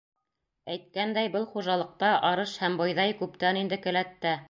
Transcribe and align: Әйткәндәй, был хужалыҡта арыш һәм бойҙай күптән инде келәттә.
Әйткәндәй, 0.75 1.29
был 1.35 1.45
хужалыҡта 1.53 2.11
арыш 2.33 2.57
һәм 2.65 2.81
бойҙай 2.83 3.19
күптән 3.25 3.65
инде 3.65 3.85
келәттә. 3.89 4.39